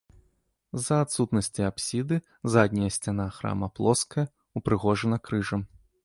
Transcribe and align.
З-за 0.79 0.95
адсутнасці 1.05 1.61
апсіды 1.71 2.17
задняя 2.53 2.89
сцяна 2.95 3.27
храма 3.35 3.67
плоская, 3.77 4.25
упрыгожана 4.61 5.17
крыжам. 5.29 5.61